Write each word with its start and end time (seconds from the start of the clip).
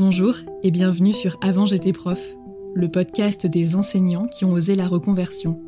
Bonjour 0.00 0.34
et 0.62 0.70
bienvenue 0.70 1.12
sur 1.12 1.36
Avant 1.42 1.66
j'étais 1.66 1.92
prof, 1.92 2.34
le 2.72 2.88
podcast 2.88 3.46
des 3.46 3.76
enseignants 3.76 4.28
qui 4.28 4.46
ont 4.46 4.52
osé 4.52 4.74
la 4.74 4.88
reconversion. 4.88 5.60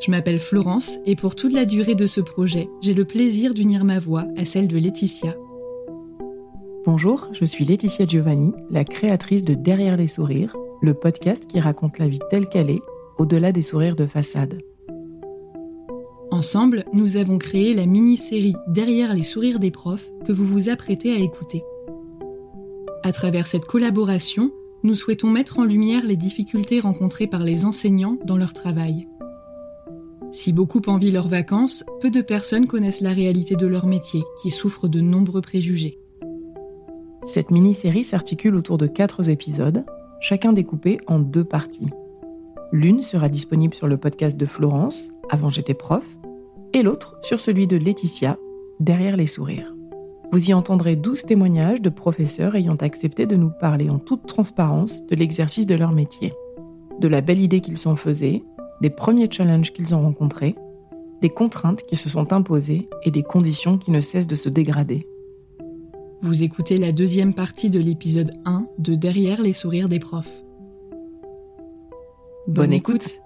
Je 0.00 0.12
m'appelle 0.12 0.38
Florence 0.38 1.00
et 1.06 1.16
pour 1.16 1.34
toute 1.34 1.52
la 1.52 1.64
durée 1.64 1.96
de 1.96 2.06
ce 2.06 2.20
projet, 2.20 2.68
j'ai 2.82 2.94
le 2.94 3.04
plaisir 3.04 3.52
d'unir 3.52 3.84
ma 3.84 3.98
voix 3.98 4.26
à 4.36 4.44
celle 4.44 4.68
de 4.68 4.78
Laetitia. 4.78 5.34
Bonjour, 6.86 7.30
je 7.32 7.44
suis 7.44 7.64
Laetitia 7.64 8.06
Giovanni, 8.06 8.52
la 8.70 8.84
créatrice 8.84 9.42
de 9.42 9.54
Derrière 9.54 9.96
les 9.96 10.06
sourires, 10.06 10.56
le 10.80 10.94
podcast 10.94 11.48
qui 11.48 11.58
raconte 11.58 11.98
la 11.98 12.06
vie 12.06 12.20
telle 12.30 12.48
qu'elle 12.48 12.70
est, 12.70 12.82
au-delà 13.18 13.50
des 13.50 13.62
sourires 13.62 13.96
de 13.96 14.06
façade. 14.06 14.60
Ensemble, 16.30 16.84
nous 16.92 17.16
avons 17.16 17.38
créé 17.38 17.74
la 17.74 17.86
mini-série 17.86 18.54
Derrière 18.68 19.12
les 19.14 19.24
sourires 19.24 19.58
des 19.58 19.72
profs 19.72 20.12
que 20.24 20.30
vous 20.30 20.46
vous 20.46 20.68
apprêtez 20.68 21.10
à 21.10 21.18
écouter. 21.18 21.64
À 23.04 23.12
travers 23.12 23.48
cette 23.48 23.64
collaboration, 23.64 24.52
nous 24.84 24.94
souhaitons 24.94 25.28
mettre 25.28 25.58
en 25.58 25.64
lumière 25.64 26.04
les 26.04 26.16
difficultés 26.16 26.78
rencontrées 26.78 27.26
par 27.26 27.42
les 27.42 27.64
enseignants 27.64 28.16
dans 28.24 28.36
leur 28.36 28.52
travail. 28.52 29.08
Si 30.30 30.52
beaucoup 30.52 30.80
envient 30.86 31.10
leurs 31.10 31.28
vacances, 31.28 31.84
peu 32.00 32.10
de 32.10 32.20
personnes 32.20 32.68
connaissent 32.68 33.00
la 33.00 33.12
réalité 33.12 33.56
de 33.56 33.66
leur 33.66 33.86
métier, 33.86 34.22
qui 34.40 34.50
souffre 34.50 34.86
de 34.86 35.00
nombreux 35.00 35.40
préjugés. 35.40 35.98
Cette 37.24 37.50
mini-série 37.50 38.04
s'articule 38.04 38.54
autour 38.54 38.78
de 38.78 38.86
quatre 38.86 39.28
épisodes, 39.28 39.84
chacun 40.20 40.52
découpé 40.52 40.98
en 41.08 41.18
deux 41.18 41.44
parties. 41.44 41.90
L'une 42.72 43.02
sera 43.02 43.28
disponible 43.28 43.74
sur 43.74 43.88
le 43.88 43.98
podcast 43.98 44.36
de 44.36 44.46
Florence, 44.46 45.08
Avant 45.28 45.50
j'étais 45.50 45.74
prof, 45.74 46.04
et 46.72 46.82
l'autre 46.82 47.18
sur 47.20 47.40
celui 47.40 47.66
de 47.66 47.76
Laetitia, 47.76 48.38
Derrière 48.80 49.16
les 49.16 49.26
sourires. 49.26 49.74
Vous 50.32 50.48
y 50.48 50.54
entendrez 50.54 50.96
12 50.96 51.24
témoignages 51.24 51.82
de 51.82 51.90
professeurs 51.90 52.56
ayant 52.56 52.76
accepté 52.76 53.26
de 53.26 53.36
nous 53.36 53.50
parler 53.50 53.90
en 53.90 53.98
toute 53.98 54.26
transparence 54.26 55.06
de 55.06 55.14
l'exercice 55.14 55.66
de 55.66 55.74
leur 55.74 55.92
métier, 55.92 56.32
de 57.00 57.06
la 57.06 57.20
belle 57.20 57.38
idée 57.38 57.60
qu'ils 57.60 57.76
s'en 57.76 57.96
faisaient, 57.96 58.42
des 58.80 58.88
premiers 58.88 59.30
challenges 59.30 59.74
qu'ils 59.74 59.94
ont 59.94 60.00
rencontrés, 60.00 60.56
des 61.20 61.28
contraintes 61.28 61.82
qui 61.82 61.96
se 61.96 62.08
sont 62.08 62.32
imposées 62.32 62.88
et 63.04 63.10
des 63.10 63.22
conditions 63.22 63.76
qui 63.76 63.90
ne 63.90 64.00
cessent 64.00 64.26
de 64.26 64.34
se 64.34 64.48
dégrader. 64.48 65.06
Vous 66.22 66.42
écoutez 66.42 66.78
la 66.78 66.92
deuxième 66.92 67.34
partie 67.34 67.68
de 67.68 67.78
l'épisode 67.78 68.32
1 68.46 68.66
de 68.78 68.94
Derrière 68.94 69.42
les 69.42 69.52
sourires 69.52 69.90
des 69.90 69.98
profs. 69.98 70.42
Bonne, 72.48 72.72
écoute. 72.72 73.20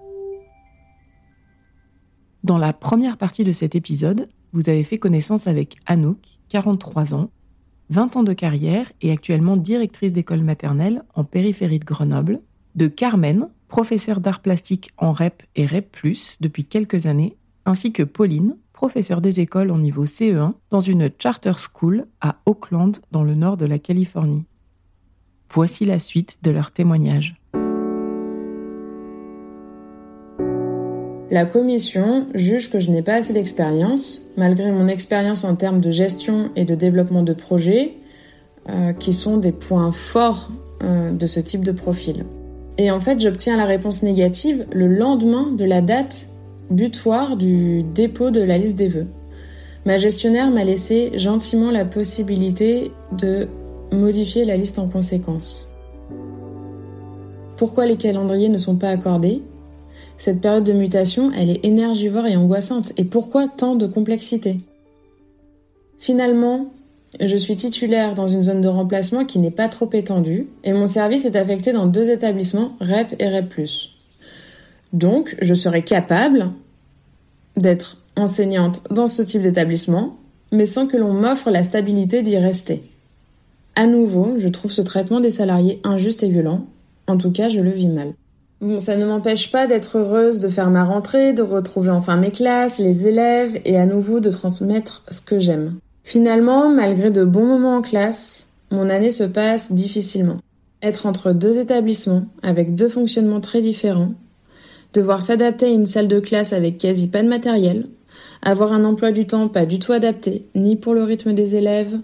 Dans 2.42 2.58
la 2.58 2.72
première 2.72 3.16
partie 3.16 3.44
de 3.44 3.52
cet 3.52 3.76
épisode, 3.76 4.28
vous 4.56 4.70
avez 4.70 4.84
fait 4.84 4.96
connaissance 4.96 5.46
avec 5.48 5.76
Anouk, 5.84 6.38
43 6.48 7.14
ans, 7.14 7.28
20 7.90 8.16
ans 8.16 8.22
de 8.22 8.32
carrière 8.32 8.90
et 9.02 9.12
actuellement 9.12 9.54
directrice 9.54 10.14
d'école 10.14 10.42
maternelle 10.42 11.02
en 11.14 11.24
périphérie 11.24 11.78
de 11.78 11.84
Grenoble, 11.84 12.40
de 12.74 12.88
Carmen, 12.88 13.50
professeure 13.68 14.18
d'art 14.18 14.40
plastique 14.40 14.92
en 14.96 15.12
REP 15.12 15.42
et 15.56 15.66
REP+, 15.66 15.94
depuis 16.40 16.64
quelques 16.64 17.04
années, 17.04 17.36
ainsi 17.66 17.92
que 17.92 18.02
Pauline, 18.02 18.56
professeure 18.72 19.20
des 19.20 19.40
écoles 19.40 19.70
en 19.70 19.78
niveau 19.78 20.06
CE1 20.06 20.54
dans 20.70 20.80
une 20.80 21.10
charter 21.18 21.52
school 21.58 22.06
à 22.22 22.36
Oakland 22.46 22.92
dans 23.12 23.24
le 23.24 23.34
nord 23.34 23.58
de 23.58 23.66
la 23.66 23.78
Californie. 23.78 24.46
Voici 25.52 25.84
la 25.84 25.98
suite 25.98 26.38
de 26.42 26.50
leur 26.50 26.70
témoignage. 26.70 27.36
La 31.36 31.44
commission 31.44 32.28
juge 32.32 32.70
que 32.70 32.80
je 32.80 32.90
n'ai 32.90 33.02
pas 33.02 33.16
assez 33.16 33.34
d'expérience, 33.34 34.30
malgré 34.38 34.70
mon 34.70 34.88
expérience 34.88 35.44
en 35.44 35.54
termes 35.54 35.82
de 35.82 35.90
gestion 35.90 36.48
et 36.56 36.64
de 36.64 36.74
développement 36.74 37.22
de 37.22 37.34
projets, 37.34 37.98
euh, 38.70 38.94
qui 38.94 39.12
sont 39.12 39.36
des 39.36 39.52
points 39.52 39.92
forts 39.92 40.50
euh, 40.82 41.12
de 41.12 41.26
ce 41.26 41.38
type 41.38 41.62
de 41.62 41.72
profil. 41.72 42.24
Et 42.78 42.90
en 42.90 43.00
fait, 43.00 43.20
j'obtiens 43.20 43.58
la 43.58 43.66
réponse 43.66 44.02
négative 44.02 44.64
le 44.72 44.86
lendemain 44.86 45.52
de 45.52 45.66
la 45.66 45.82
date 45.82 46.30
butoir 46.70 47.36
du 47.36 47.82
dépôt 47.82 48.30
de 48.30 48.40
la 48.40 48.56
liste 48.56 48.76
des 48.76 48.88
vœux. 48.88 49.08
Ma 49.84 49.98
gestionnaire 49.98 50.50
m'a 50.50 50.64
laissé 50.64 51.18
gentiment 51.18 51.70
la 51.70 51.84
possibilité 51.84 52.92
de 53.12 53.46
modifier 53.92 54.46
la 54.46 54.56
liste 54.56 54.78
en 54.78 54.88
conséquence. 54.88 55.76
Pourquoi 57.58 57.84
les 57.84 57.98
calendriers 57.98 58.48
ne 58.48 58.56
sont 58.56 58.76
pas 58.76 58.88
accordés? 58.88 59.42
Cette 60.18 60.40
période 60.40 60.64
de 60.64 60.72
mutation, 60.72 61.30
elle 61.32 61.50
est 61.50 61.64
énergivore 61.64 62.26
et 62.26 62.36
angoissante. 62.36 62.92
Et 62.96 63.04
pourquoi 63.04 63.48
tant 63.48 63.74
de 63.74 63.86
complexité? 63.86 64.58
Finalement, 65.98 66.72
je 67.20 67.36
suis 67.36 67.56
titulaire 67.56 68.14
dans 68.14 68.26
une 68.26 68.42
zone 68.42 68.60
de 68.60 68.68
remplacement 68.68 69.24
qui 69.24 69.38
n'est 69.38 69.50
pas 69.50 69.68
trop 69.68 69.88
étendue 69.92 70.48
et 70.64 70.72
mon 70.72 70.86
service 70.86 71.24
est 71.24 71.36
affecté 71.36 71.72
dans 71.72 71.86
deux 71.86 72.10
établissements, 72.10 72.76
REP 72.80 73.14
et 73.18 73.28
REP+. 73.28 73.54
Donc, 74.92 75.36
je 75.40 75.54
serai 75.54 75.82
capable 75.82 76.50
d'être 77.56 77.98
enseignante 78.16 78.82
dans 78.90 79.06
ce 79.06 79.22
type 79.22 79.42
d'établissement, 79.42 80.16
mais 80.52 80.66
sans 80.66 80.86
que 80.86 80.96
l'on 80.96 81.12
m'offre 81.12 81.50
la 81.50 81.62
stabilité 81.62 82.22
d'y 82.22 82.36
rester. 82.38 82.82
À 83.74 83.86
nouveau, 83.86 84.38
je 84.38 84.48
trouve 84.48 84.72
ce 84.72 84.82
traitement 84.82 85.20
des 85.20 85.30
salariés 85.30 85.80
injuste 85.84 86.22
et 86.22 86.28
violent. 86.28 86.66
En 87.06 87.18
tout 87.18 87.30
cas, 87.30 87.48
je 87.48 87.60
le 87.60 87.70
vis 87.70 87.88
mal. 87.88 88.14
Bon, 88.62 88.80
ça 88.80 88.96
ne 88.96 89.04
m'empêche 89.04 89.50
pas 89.50 89.66
d'être 89.66 89.98
heureuse 89.98 90.40
de 90.40 90.48
faire 90.48 90.70
ma 90.70 90.82
rentrée, 90.82 91.34
de 91.34 91.42
retrouver 91.42 91.90
enfin 91.90 92.16
mes 92.16 92.30
classes, 92.30 92.78
les 92.78 93.06
élèves 93.06 93.60
et 93.66 93.76
à 93.76 93.84
nouveau 93.84 94.18
de 94.18 94.30
transmettre 94.30 95.02
ce 95.10 95.20
que 95.20 95.38
j'aime. 95.38 95.74
Finalement, 96.04 96.70
malgré 96.70 97.10
de 97.10 97.22
bons 97.22 97.44
moments 97.44 97.76
en 97.76 97.82
classe, 97.82 98.52
mon 98.70 98.88
année 98.88 99.10
se 99.10 99.24
passe 99.24 99.72
difficilement. 99.72 100.38
Être 100.82 101.04
entre 101.04 101.32
deux 101.32 101.58
établissements, 101.58 102.26
avec 102.42 102.74
deux 102.74 102.88
fonctionnements 102.88 103.40
très 103.40 103.60
différents, 103.60 104.14
devoir 104.94 105.22
s'adapter 105.22 105.66
à 105.66 105.70
une 105.70 105.86
salle 105.86 106.08
de 106.08 106.20
classe 106.20 106.54
avec 106.54 106.78
quasi 106.78 107.08
pas 107.08 107.22
de 107.22 107.28
matériel, 107.28 107.86
avoir 108.40 108.72
un 108.72 108.84
emploi 108.84 109.12
du 109.12 109.26
temps 109.26 109.48
pas 109.48 109.66
du 109.66 109.78
tout 109.78 109.92
adapté, 109.92 110.46
ni 110.54 110.76
pour 110.76 110.94
le 110.94 111.02
rythme 111.02 111.34
des 111.34 111.56
élèves, 111.56 111.98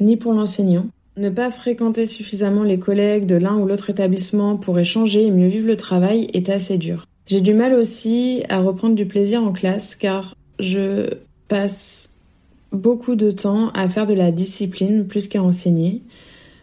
ni 0.00 0.16
pour 0.16 0.32
l'enseignant, 0.32 0.86
ne 1.16 1.30
pas 1.30 1.50
fréquenter 1.50 2.06
suffisamment 2.06 2.62
les 2.62 2.78
collègues 2.78 3.26
de 3.26 3.34
l'un 3.34 3.56
ou 3.56 3.66
l'autre 3.66 3.90
établissement 3.90 4.56
pour 4.56 4.78
échanger 4.78 5.26
et 5.26 5.30
mieux 5.30 5.48
vivre 5.48 5.66
le 5.66 5.76
travail 5.76 6.28
est 6.32 6.48
assez 6.48 6.78
dur. 6.78 7.06
J'ai 7.26 7.40
du 7.40 7.54
mal 7.54 7.74
aussi 7.74 8.42
à 8.48 8.60
reprendre 8.60 8.94
du 8.94 9.06
plaisir 9.06 9.42
en 9.42 9.52
classe 9.52 9.94
car 9.94 10.34
je 10.58 11.10
passe 11.48 12.10
beaucoup 12.72 13.14
de 13.14 13.30
temps 13.30 13.68
à 13.70 13.88
faire 13.88 14.06
de 14.06 14.14
la 14.14 14.32
discipline 14.32 15.06
plus 15.06 15.28
qu'à 15.28 15.42
enseigner 15.42 16.02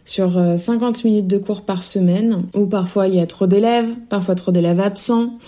sur 0.04 0.32
50 0.56 0.96
euh, 0.96 1.08
minutes 1.08 1.28
de 1.28 1.38
cours 1.38 1.62
par 1.62 1.84
semaine, 1.84 2.44
où 2.54 2.66
parfois 2.66 3.06
il 3.06 3.14
y 3.14 3.20
a 3.20 3.26
trop 3.26 3.46
d'élèves, 3.46 3.90
parfois 4.08 4.34
trop 4.34 4.50
d'élèves 4.50 4.80
absents, 4.80 5.38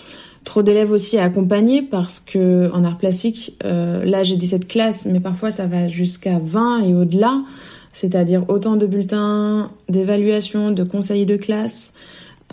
trop 0.45 0.63
d'élèves 0.63 0.91
aussi 0.91 1.17
à 1.17 1.25
accompagner 1.25 1.81
parce 1.81 2.19
que 2.19 2.71
en 2.73 2.83
art 2.83 2.97
plastique, 2.97 3.57
euh, 3.65 4.05
là 4.05 4.23
j'ai 4.23 4.37
17 4.37 4.67
classes, 4.67 5.05
mais 5.05 5.19
parfois 5.19 5.51
ça 5.51 5.67
va 5.67 5.87
jusqu'à 5.87 6.39
20 6.39 6.83
et 6.83 6.93
au-delà, 6.93 7.43
c'est-à-dire 7.93 8.43
autant 8.49 8.75
de 8.75 8.85
bulletins, 8.85 9.71
d'évaluation, 9.87 10.71
de 10.71 10.83
conseillers 10.83 11.25
de 11.25 11.37
classe, 11.37 11.93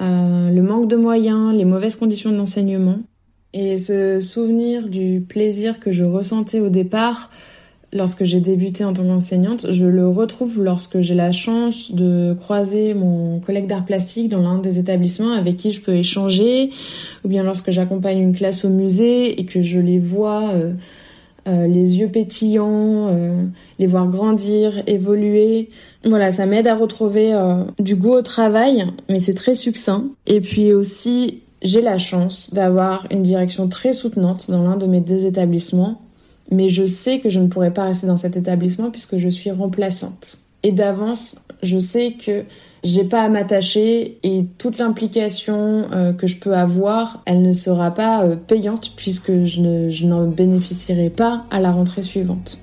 euh, 0.01 0.51
le 0.51 0.63
manque 0.63 0.89
de 0.89 0.97
moyens, 0.97 1.55
les 1.55 1.65
mauvaises 1.65 1.97
conditions 1.97 2.31
d'enseignement. 2.31 3.01
Et 3.53 3.79
ce 3.79 4.21
souvenir 4.21 4.89
du 4.89 5.25
plaisir 5.27 5.81
que 5.81 5.91
je 5.91 6.05
ressentais 6.05 6.61
au 6.61 6.69
départ, 6.69 7.31
lorsque 7.93 8.25
j'ai 8.25 8.41
débuté 8.41 8.85
en 8.85 8.93
tant 8.93 9.05
qu'enseignante, 9.05 9.73
je 9.73 9.87
le 9.87 10.07
retrouve 10.09 10.63
lorsque 10.63 11.01
j'ai 11.01 11.15
la 11.15 11.33
chance 11.33 11.93
de 11.93 12.37
croiser 12.39 12.95
mon 12.95 13.41
collègue 13.41 13.67
d'art 13.67 13.85
plastique 13.85 14.29
dans 14.29 14.43
l'un 14.43 14.59
des 14.59 14.79
établissements 14.79 15.33
avec 15.33 15.57
qui 15.57 15.73
je 15.73 15.81
peux 15.81 15.95
échanger, 15.95 16.71
ou 17.25 17.29
bien 17.29 17.43
lorsque 17.43 17.71
j'accompagne 17.71 18.19
une 18.19 18.35
classe 18.35 18.65
au 18.65 18.69
musée 18.69 19.41
et 19.41 19.45
que 19.45 19.63
je 19.63 19.81
les 19.81 19.99
vois 19.99 20.51
euh, 20.51 20.73
euh, 21.47 21.67
les 21.67 21.99
yeux 21.99 22.09
pétillants, 22.09 23.09
euh, 23.09 23.45
les 23.79 23.87
voir 23.87 24.09
grandir, 24.09 24.83
évoluer. 24.87 25.71
Voilà, 26.05 26.31
ça 26.31 26.47
m'aide 26.47 26.67
à 26.67 26.75
retrouver 26.75 27.35
du 27.79 27.97
goût 27.97 28.13
au 28.13 28.23
travail, 28.23 28.87
mais 29.09 29.21
c'est 29.21 29.35
très 29.35 29.55
succinct. 29.55 30.07
Et 30.27 30.41
puis 30.41 30.73
aussi, 30.73 31.43
j'ai 31.63 31.83
la 31.83 31.99
chance 31.99 32.55
d'avoir 32.55 33.07
une 33.11 33.23
direction 33.23 33.69
très 33.69 33.93
soutenante 33.93 34.51
dans 34.51 34.65
l'un 34.65 34.77
de 34.77 34.87
mes 34.87 35.01
deux 35.01 35.27
établissements 35.27 36.01
mais 36.51 36.69
je 36.69 36.85
sais 36.85 37.21
que 37.21 37.31
je 37.31 37.41
ne 37.41 37.47
pourrai 37.47 37.73
pas 37.73 37.85
rester 37.85 38.07
dans 38.07 38.17
cet 38.17 38.37
établissement 38.37 38.91
puisque 38.91 39.19
je 39.19 39.29
suis 39.29 39.51
remplaçante. 39.51 40.39
Et 40.63 40.73
d'avance, 40.73 41.37
je 41.63 41.79
sais 41.79 42.13
que 42.13 42.45
j'ai 42.83 43.05
pas 43.05 43.23
à 43.23 43.29
m'attacher 43.29 44.19
et 44.23 44.47
toute 44.59 44.79
l'implication 44.79 45.89
euh, 45.93 46.13
que 46.13 46.27
je 46.27 46.37
peux 46.37 46.55
avoir, 46.55 47.23
elle 47.27 47.43
ne 47.43 47.53
sera 47.53 47.91
pas 47.91 48.25
euh, 48.25 48.37
payante 48.37 48.93
puisque 48.97 49.45
je 49.45 50.07
n'en 50.07 50.27
bénéficierai 50.27 51.11
pas 51.11 51.45
à 51.51 51.61
la 51.61 51.73
rentrée 51.73 52.03
suivante. 52.03 52.59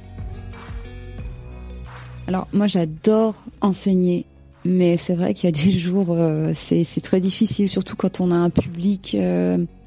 Alors 2.28 2.48
moi 2.52 2.68
j'adore 2.68 3.36
enseigner 3.62 4.26
mais 4.66 4.98
c'est 4.98 5.16
vrai 5.16 5.34
qu'il 5.34 5.46
y 5.46 5.54
a 5.54 5.64
des 5.64 5.72
jours, 5.78 6.08
euh, 6.10 6.52
c'est 6.56 7.02
très 7.02 7.22
difficile, 7.22 7.70
surtout 7.70 7.96
quand 7.96 8.20
on 8.20 8.32
a 8.32 8.36
un 8.36 8.50
public 8.50 9.16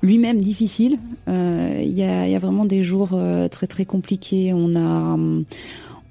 lui-même 0.01 0.41
difficile. 0.41 0.99
Il 1.27 1.93
y, 1.93 2.03
a, 2.03 2.27
y, 2.27 2.35
a, 2.35 2.39
vraiment 2.39 2.65
des 2.65 2.83
jours 2.83 3.11
très 3.51 3.67
très 3.67 3.85
compliqués. 3.85 4.55
On 4.55 4.75
a 4.75 5.19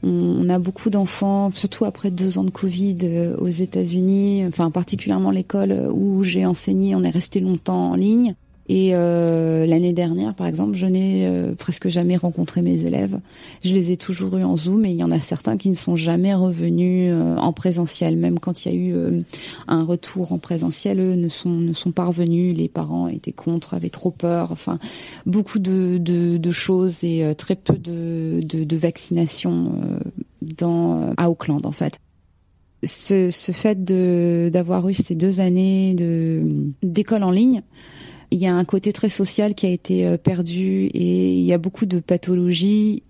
on, 0.03 0.49
a 0.49 0.59
beaucoup 0.59 0.89
d'enfants, 0.89 1.51
surtout 1.53 1.85
après 1.85 2.11
deux 2.11 2.37
ans 2.37 2.43
de 2.43 2.51
Covid 2.51 3.33
aux 3.37 3.47
États-Unis, 3.47 4.45
enfin 4.47 4.71
particulièrement 4.71 5.31
l'école 5.31 5.89
où 5.91 6.23
j'ai 6.23 6.45
enseigné, 6.45 6.95
on 6.95 7.03
est 7.03 7.09
resté 7.09 7.39
longtemps 7.39 7.91
en 7.91 7.95
ligne. 7.95 8.35
Et 8.71 8.91
euh, 8.93 9.65
l'année 9.65 9.93
dernière, 9.93 10.35
par 10.35 10.45
exemple, 10.45 10.77
je 10.77 10.85
n'ai 10.85 11.25
euh, 11.25 11.55
presque 11.55 11.87
jamais 11.87 12.17
rencontré 12.17 12.61
mes 12.61 12.85
élèves. 12.85 13.19
Je 13.63 13.73
les 13.73 13.89
ai 13.89 13.97
toujours 13.97 14.37
eus 14.37 14.43
en 14.43 14.55
Zoom 14.55 14.85
et 14.85 14.91
il 14.91 14.95
y 14.95 15.03
en 15.03 15.09
a 15.09 15.19
certains 15.19 15.57
qui 15.57 15.71
ne 15.71 15.75
sont 15.75 15.95
jamais 15.95 16.35
revenus 16.35 17.09
euh, 17.11 17.35
en 17.37 17.51
présentiel. 17.51 18.15
Même 18.15 18.37
quand 18.37 18.63
il 18.63 18.71
y 18.71 18.75
a 18.75 18.77
eu 18.77 18.93
euh, 18.93 19.21
un 19.67 19.83
retour 19.83 20.33
en 20.33 20.37
présentiel, 20.37 20.99
eux 20.99 21.15
ne 21.15 21.29
sont, 21.29 21.49
ne 21.49 21.73
sont 21.73 21.91
pas 21.91 22.05
revenus. 22.05 22.55
Les 22.55 22.69
parents 22.69 23.07
étaient 23.07 23.31
contre, 23.31 23.73
avaient 23.73 23.89
trop 23.89 24.11
peur. 24.11 24.51
Enfin, 24.51 24.77
beaucoup 25.25 25.57
de, 25.57 25.97
de, 25.97 26.37
de 26.37 26.51
choses 26.51 27.03
et 27.03 27.23
très 27.35 27.55
peu 27.55 27.73
de, 27.73 28.41
de, 28.43 28.63
de 28.63 28.77
vaccination 28.77 29.71
dans, 30.43 31.11
à 31.17 31.31
Auckland, 31.31 31.65
en 31.65 31.71
fait. 31.71 31.97
Ce, 32.83 33.29
ce 33.31 33.51
fait 33.51 33.83
d'avoir 33.83 34.87
eu 34.87 34.93
ces 34.93 35.15
deux 35.15 35.39
années 35.41 35.95
de 35.95 36.43
d'école 36.81 37.23
en 37.23 37.31
ligne, 37.31 37.61
il 38.31 38.39
y 38.39 38.47
a 38.47 38.55
un 38.55 38.65
côté 38.65 38.93
très 38.93 39.09
social 39.09 39.55
qui 39.55 39.65
a 39.65 39.69
été 39.69 40.05
euh, 40.05 40.17
perdu 40.17 40.85
et 40.85 41.33
il 41.33 41.43
y 41.43 41.53
a 41.53 41.57
beaucoup 41.57 41.85
de 41.85 41.99
pathologies 41.99 43.03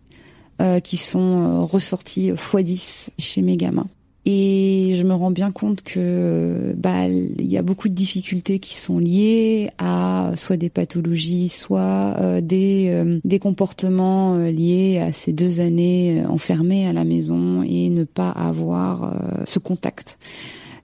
euh, 0.62 0.80
qui 0.80 0.98
sont 0.98 1.20
euh, 1.20 1.60
ressorties 1.60 2.32
x10 2.32 3.10
chez 3.18 3.42
mes 3.42 3.58
gamins. 3.58 3.88
Et 4.26 4.96
je 4.98 5.04
me 5.04 5.14
rends 5.14 5.32
bien 5.32 5.52
compte 5.52 5.82
que 5.82 6.76
bah 6.78 7.08
il 7.08 7.50
y 7.50 7.58
a 7.58 7.64
beaucoup 7.64 7.90
de 7.90 7.96
difficultés 7.96 8.60
qui 8.60 8.76
sont 8.76 9.00
liées 9.00 9.70
à 9.80 10.34
soit 10.36 10.58
des 10.58 10.70
pathologies, 10.70 11.48
soit 11.48 12.42
des 12.42 13.20
des 13.24 13.40
comportements 13.40 14.38
liés 14.38 15.00
à 15.00 15.14
ces 15.14 15.32
deux 15.32 15.62
années 15.62 16.22
enfermées 16.28 16.86
à 16.86 16.94
la 16.94 17.06
maison 17.06 17.64
et 17.64 17.90
ne 17.90 18.04
pas 18.04 18.30
avoir 18.30 19.16
ce 19.46 19.58
contact. 19.58 20.20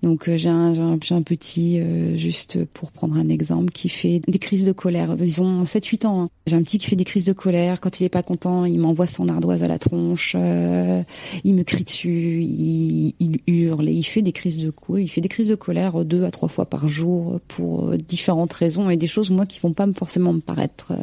Donc 0.01 0.27
euh, 0.27 0.37
j'ai 0.37 0.49
un, 0.49 0.73
un, 0.73 1.21
petit, 1.21 1.79
euh, 1.79 2.15
juste 2.15 2.63
pour 2.65 2.91
prendre 2.91 3.15
un 3.15 3.29
exemple, 3.29 3.71
qui 3.71 3.89
fait 3.89 4.21
des 4.27 4.39
crises 4.39 4.65
de 4.65 4.71
colère. 4.71 5.15
Ils 5.19 5.41
ont 5.41 5.63
7-8 5.63 6.05
ans. 6.05 6.21
Hein. 6.23 6.29
J'ai 6.47 6.55
un 6.55 6.63
petit 6.63 6.77
qui 6.77 6.87
fait 6.87 6.95
des 6.95 7.05
crises 7.05 7.25
de 7.25 7.33
colère. 7.33 7.81
Quand 7.81 7.99
il 7.99 8.03
est 8.03 8.09
pas 8.09 8.23
content, 8.23 8.65
il 8.65 8.79
m'envoie 8.79 9.07
son 9.07 9.27
ardoise 9.27 9.63
à 9.63 9.67
la 9.67 9.79
tronche. 9.79 10.35
Euh, 10.37 11.03
il 11.43 11.55
me 11.55 11.63
crie 11.63 11.83
dessus. 11.83 12.41
Il, 12.41 13.13
il, 13.19 13.39
hurle 13.47 13.89
il 13.89 14.03
fait 14.03 14.21
des 14.21 14.31
crises 14.31 14.61
de 14.63 14.69
coups. 14.69 15.01
Il 15.01 15.07
fait 15.07 15.21
des 15.21 15.29
crises 15.29 15.49
de 15.49 15.55
colère 15.55 16.05
deux 16.05 16.23
à 16.23 16.31
trois 16.31 16.49
fois 16.49 16.65
par 16.65 16.87
jour 16.87 17.39
pour 17.47 17.97
différentes 17.97 18.53
raisons 18.53 18.89
et 18.89 18.97
des 18.97 19.07
choses 19.07 19.31
moi 19.31 19.45
qui 19.45 19.59
vont 19.59 19.73
pas 19.73 19.87
forcément 19.93 20.33
me 20.33 20.41
paraître 20.41 20.93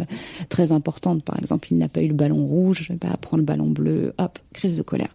très 0.48 0.72
importantes. 0.72 1.24
Par 1.24 1.38
exemple, 1.38 1.68
il 1.70 1.78
n'a 1.78 1.88
pas 1.88 2.02
eu 2.02 2.08
le 2.08 2.14
ballon 2.14 2.44
rouge, 2.46 2.92
bah 3.00 3.16
prend 3.20 3.36
le 3.36 3.42
ballon 3.42 3.68
bleu. 3.68 4.14
Hop, 4.18 4.38
crise 4.52 4.76
de 4.76 4.82
colère. 4.82 5.10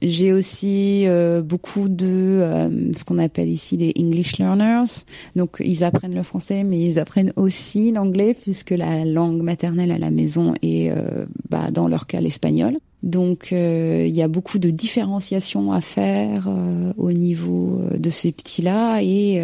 J'ai 0.00 0.32
aussi 0.32 1.06
beaucoup 1.44 1.88
de 1.88 2.80
qu'on 3.08 3.18
appelle 3.18 3.48
ici 3.48 3.76
les 3.78 3.94
English 3.98 4.38
learners. 4.38 5.04
Donc 5.34 5.56
ils 5.60 5.82
apprennent 5.82 6.14
le 6.14 6.22
français, 6.22 6.62
mais 6.62 6.78
ils 6.78 6.98
apprennent 6.98 7.32
aussi 7.36 7.90
l'anglais 7.90 8.34
puisque 8.34 8.70
la 8.70 9.04
langue 9.06 9.40
maternelle 9.40 9.90
à 9.90 9.98
la 9.98 10.10
maison 10.10 10.54
est, 10.60 10.90
euh, 10.90 11.24
bah, 11.48 11.70
dans 11.70 11.88
leur 11.88 12.06
cas, 12.06 12.20
l'espagnol. 12.20 12.76
Donc 13.02 13.50
euh, 13.52 14.04
il 14.06 14.14
y 14.14 14.22
a 14.22 14.28
beaucoup 14.28 14.58
de 14.58 14.70
différenciation 14.70 15.72
à 15.72 15.80
faire 15.80 16.48
euh, 16.48 16.92
au 16.98 17.12
niveau 17.12 17.80
de 17.96 18.10
ces 18.10 18.32
petits-là 18.32 19.00
et 19.02 19.42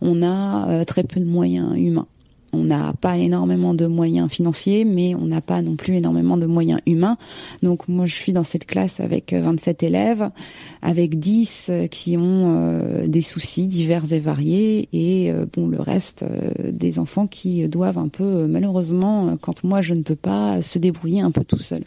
on 0.00 0.22
a 0.22 0.84
très 0.84 1.04
peu 1.04 1.20
de 1.20 1.26
moyens 1.26 1.76
humains. 1.76 2.08
On 2.56 2.64
n'a 2.64 2.94
pas 2.94 3.18
énormément 3.18 3.74
de 3.74 3.86
moyens 3.86 4.30
financiers, 4.30 4.84
mais 4.84 5.14
on 5.14 5.26
n'a 5.26 5.40
pas 5.40 5.62
non 5.62 5.76
plus 5.76 5.94
énormément 5.94 6.36
de 6.36 6.46
moyens 6.46 6.80
humains. 6.86 7.18
Donc 7.62 7.88
moi, 7.88 8.06
je 8.06 8.14
suis 8.14 8.32
dans 8.32 8.44
cette 8.44 8.66
classe 8.66 9.00
avec 9.00 9.32
27 9.32 9.82
euh, 9.82 9.86
élèves, 9.86 10.30
avec 10.82 11.18
10 11.18 11.66
euh, 11.68 11.86
qui 11.86 12.16
ont 12.16 12.54
euh, 12.56 13.06
des 13.06 13.22
soucis 13.22 13.68
divers 13.68 14.12
et 14.12 14.20
variés, 14.20 14.88
et 14.92 15.32
bon, 15.54 15.68
le 15.68 15.80
reste 15.80 16.24
des 16.62 16.98
enfants 16.98 17.26
qui 17.26 17.68
doivent 17.68 17.98
un 17.98 18.08
peu, 18.08 18.46
malheureusement, 18.46 19.36
quand 19.40 19.64
moi 19.64 19.80
je 19.80 19.94
ne 19.94 20.02
peux 20.02 20.16
pas, 20.16 20.62
se 20.62 20.78
débrouiller 20.78 21.20
un 21.20 21.30
peu 21.30 21.44
tout 21.44 21.58
seul. 21.58 21.82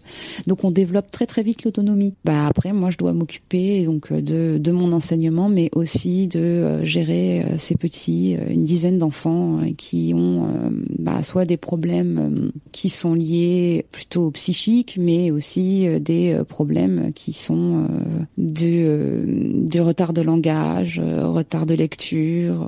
Donc 0.48 0.64
on 0.64 0.72
développe 0.72 1.12
très 1.12 1.26
très 1.26 1.44
vite 1.44 1.64
l'autonomie. 1.64 2.14
Bah 2.26 2.48
après, 2.48 2.74
moi, 2.74 2.90
je 2.90 2.98
dois 2.98 3.14
m'occuper 3.14 3.86
donc 3.86 4.12
de, 4.14 4.58
de 4.58 4.72
mon 4.72 4.92
enseignement, 4.92 5.50
mais 5.50 5.70
aussi 5.74 6.28
de 6.28 6.84
gérer 6.84 7.46
ces 7.58 7.76
petits, 7.76 8.38
une 8.50 8.64
dizaine 8.64 8.98
d'enfants 8.98 9.60
qui 9.78 10.14
ont 10.16 10.48
euh, 10.60 10.70
bah, 10.98 11.24
soit 11.24 11.46
des 11.46 11.58
problèmes 11.58 12.20
euh, 12.20 12.60
qui 12.72 12.90
sont 12.90 13.14
liés 13.14 13.86
plutôt 13.92 14.32
psychiques, 14.32 14.98
mais 15.00 15.32
aussi 15.32 15.88
euh, 15.88 16.00
des 16.00 16.40
problèmes 16.48 17.12
qui 17.14 17.34
sont 17.34 17.88
du, 18.38 18.86
retard 19.80 20.14
de 20.14 20.22
langage, 20.22 21.00
retard 21.00 21.66
de 21.66 21.74
lecture, 21.76 22.68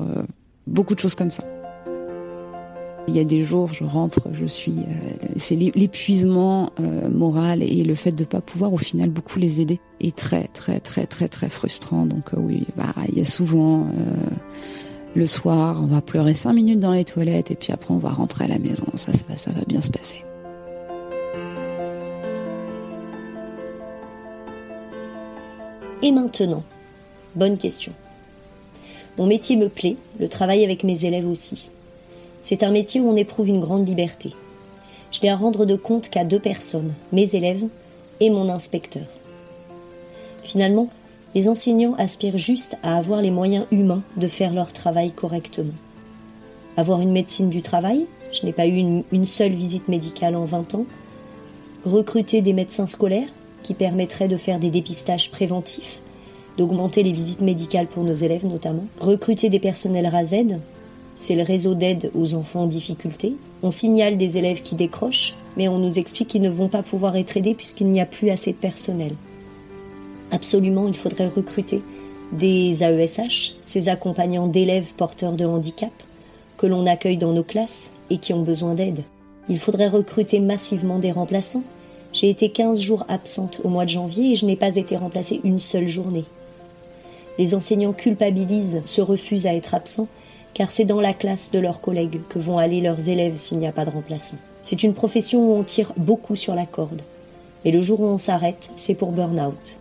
beaucoup 0.67 0.95
de 0.95 0.99
choses 0.99 1.15
comme 1.15 1.29
ça. 1.29 1.43
Il 3.07 3.15
y 3.15 3.19
a 3.19 3.23
des 3.23 3.43
jours, 3.43 3.73
je 3.73 3.83
rentre, 3.83 4.27
je 4.33 4.45
suis, 4.45 4.75
c'est 5.35 5.55
l'épuisement 5.55 6.71
moral 7.11 7.63
et 7.63 7.83
le 7.83 7.95
fait 7.95 8.11
de 8.11 8.23
pas 8.23 8.41
pouvoir 8.41 8.73
au 8.73 8.77
final 8.77 9.09
beaucoup 9.09 9.39
les 9.39 9.59
aider 9.59 9.79
est 9.99 10.15
très 10.15 10.47
très 10.53 10.79
très 10.79 11.07
très 11.07 11.27
très 11.27 11.49
frustrant. 11.49 12.05
Donc 12.05 12.29
oui, 12.37 12.65
bah 12.77 12.93
il 13.09 13.17
y 13.17 13.21
a 13.21 13.25
souvent 13.25 13.87
le 15.15 15.25
soir, 15.25 15.79
on 15.81 15.87
va 15.87 16.01
pleurer 16.01 16.33
cinq 16.33 16.53
minutes 16.53 16.79
dans 16.79 16.93
les 16.93 17.05
toilettes 17.05 17.51
et 17.51 17.55
puis 17.55 17.73
après 17.73 17.93
on 17.93 17.97
va 17.97 18.11
rentrer 18.11 18.45
à 18.45 18.47
la 18.47 18.59
maison. 18.59 18.85
Ça, 18.95 19.11
ça, 19.13 19.23
ça 19.35 19.51
va 19.51 19.61
bien 19.67 19.81
se 19.81 19.89
passer. 19.89 20.23
Et 26.03 26.11
maintenant 26.11 26.63
Bonne 27.35 27.57
question. 27.57 27.93
Mon 29.17 29.25
métier 29.25 29.55
me 29.55 29.69
plaît, 29.69 29.95
le 30.19 30.27
travail 30.27 30.63
avec 30.63 30.83
mes 30.83 31.05
élèves 31.05 31.27
aussi. 31.27 31.71
C'est 32.41 32.63
un 32.63 32.71
métier 32.71 32.99
où 32.99 33.09
on 33.09 33.15
éprouve 33.15 33.49
une 33.49 33.59
grande 33.59 33.87
liberté. 33.87 34.33
Je 35.11 35.21
n'ai 35.21 35.29
à 35.29 35.35
rendre 35.35 35.65
de 35.65 35.75
compte 35.75 36.09
qu'à 36.09 36.25
deux 36.25 36.39
personnes, 36.39 36.93
mes 37.11 37.35
élèves 37.35 37.65
et 38.19 38.29
mon 38.29 38.49
inspecteur. 38.49 39.05
Finalement, 40.43 40.89
les 41.33 41.47
enseignants 41.47 41.95
aspirent 41.97 42.37
juste 42.37 42.77
à 42.83 42.97
avoir 42.97 43.21
les 43.21 43.31
moyens 43.31 43.65
humains 43.71 44.03
de 44.17 44.27
faire 44.27 44.53
leur 44.53 44.73
travail 44.73 45.11
correctement. 45.11 45.73
Avoir 46.77 47.01
une 47.01 47.11
médecine 47.11 47.49
du 47.49 47.61
travail, 47.61 48.07
je 48.33 48.45
n'ai 48.45 48.53
pas 48.53 48.67
eu 48.67 49.03
une, 49.11 49.25
seule 49.25 49.51
visite 49.51 49.87
médicale 49.87 50.35
en 50.35 50.45
20 50.45 50.75
ans. 50.75 50.85
Recruter 51.85 52.41
des 52.41 52.53
médecins 52.53 52.87
scolaires 52.87 53.27
qui 53.63 53.73
permettraient 53.73 54.27
de 54.27 54.37
faire 54.37 54.59
des 54.59 54.69
dépistages 54.69 55.31
préventifs, 55.31 56.01
d'augmenter 56.57 57.03
les 57.03 57.11
visites 57.11 57.41
médicales 57.41 57.87
pour 57.87 58.03
nos 58.03 58.13
élèves 58.13 58.45
notamment. 58.45 58.85
Recruter 58.99 59.49
des 59.49 59.59
personnels 59.59 60.07
RASED, 60.07 60.59
c'est 61.15 61.35
le 61.35 61.43
réseau 61.43 61.75
d'aide 61.75 62.11
aux 62.13 62.35
enfants 62.35 62.63
en 62.63 62.67
difficulté. 62.67 63.35
On 63.63 63.71
signale 63.71 64.17
des 64.17 64.37
élèves 64.37 64.63
qui 64.63 64.75
décrochent, 64.75 65.35
mais 65.55 65.67
on 65.67 65.77
nous 65.77 65.99
explique 65.99 66.29
qu'ils 66.29 66.41
ne 66.41 66.49
vont 66.49 66.69
pas 66.69 66.83
pouvoir 66.83 67.15
être 67.15 67.37
aidés 67.37 67.53
puisqu'il 67.53 67.87
n'y 67.87 68.01
a 68.01 68.05
plus 68.05 68.29
assez 68.29 68.51
de 68.51 68.57
personnel. 68.57 69.13
Absolument, 70.31 70.87
il 70.87 70.95
faudrait 70.95 71.27
recruter 71.27 71.81
des 72.31 72.83
AESH, 72.83 73.55
ces 73.61 73.89
accompagnants 73.89 74.47
d'élèves 74.47 74.93
porteurs 74.95 75.33
de 75.33 75.45
handicap, 75.45 75.91
que 76.57 76.67
l'on 76.67 76.85
accueille 76.85 77.17
dans 77.17 77.33
nos 77.33 77.43
classes 77.43 77.93
et 78.09 78.17
qui 78.17 78.33
ont 78.33 78.43
besoin 78.43 78.73
d'aide. 78.73 79.03
Il 79.49 79.59
faudrait 79.59 79.89
recruter 79.89 80.39
massivement 80.39 80.99
des 80.99 81.11
remplaçants. 81.11 81.63
J'ai 82.13 82.29
été 82.29 82.49
15 82.49 82.79
jours 82.79 83.05
absente 83.09 83.59
au 83.63 83.69
mois 83.69 83.85
de 83.85 83.89
janvier 83.89 84.31
et 84.31 84.35
je 84.35 84.45
n'ai 84.45 84.55
pas 84.55 84.75
été 84.75 84.95
remplacée 84.95 85.41
une 85.43 85.59
seule 85.59 85.87
journée. 85.87 86.25
Les 87.37 87.55
enseignants 87.55 87.93
culpabilisent, 87.93 88.81
se 88.85 89.01
refusent 89.01 89.47
à 89.47 89.55
être 89.55 89.73
absents, 89.73 90.07
car 90.53 90.71
c'est 90.71 90.85
dans 90.85 91.01
la 91.01 91.13
classe 91.13 91.51
de 91.51 91.59
leurs 91.59 91.81
collègues 91.81 92.21
que 92.29 92.39
vont 92.39 92.57
aller 92.57 92.79
leurs 92.79 93.09
élèves 93.09 93.35
s'il 93.35 93.59
n'y 93.59 93.67
a 93.67 93.71
pas 93.71 93.85
de 93.85 93.89
remplaçant. 93.89 94.37
C'est 94.63 94.83
une 94.83 94.93
profession 94.93 95.39
où 95.39 95.55
on 95.55 95.63
tire 95.63 95.93
beaucoup 95.97 96.35
sur 96.35 96.55
la 96.55 96.65
corde. 96.65 97.01
Et 97.65 97.71
le 97.71 97.81
jour 97.81 98.01
où 98.01 98.05
on 98.05 98.17
s'arrête, 98.17 98.69
c'est 98.75 98.95
pour 98.95 99.11
burn-out. 99.11 99.80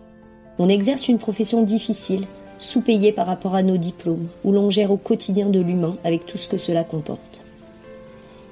On 0.59 0.69
exerce 0.69 1.07
une 1.07 1.17
profession 1.17 1.63
difficile, 1.63 2.25
sous-payée 2.57 3.11
par 3.11 3.25
rapport 3.25 3.55
à 3.55 3.63
nos 3.63 3.77
diplômes, 3.77 4.27
où 4.43 4.51
l'on 4.51 4.69
gère 4.69 4.91
au 4.91 4.97
quotidien 4.97 5.47
de 5.47 5.59
l'humain 5.59 5.97
avec 6.03 6.25
tout 6.25 6.37
ce 6.37 6.47
que 6.47 6.57
cela 6.57 6.83
comporte. 6.83 7.45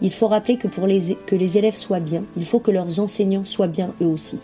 Il 0.02 0.12
faut 0.12 0.28
rappeler 0.28 0.58
que 0.58 0.68
pour 0.68 0.88
les, 0.88 1.16
que 1.26 1.36
les 1.36 1.58
élèves 1.58 1.76
soient 1.76 2.00
bien, 2.00 2.24
il 2.38 2.46
faut 2.46 2.60
que 2.60 2.72
leurs 2.72 3.00
enseignants 3.00 3.46
soient 3.46 3.68
bien 3.68 3.94
eux 4.02 4.08
aussi. 4.08 4.40